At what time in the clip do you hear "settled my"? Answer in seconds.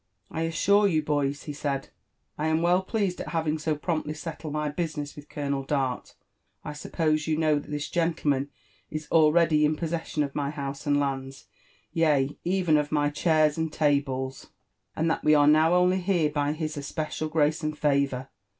4.15-4.67